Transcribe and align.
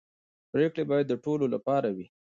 پرېکړې 0.51 0.83
باید 0.91 1.05
د 1.09 1.13
ټولو 1.23 1.45
لپاره 1.55 1.87
وي 1.95 2.07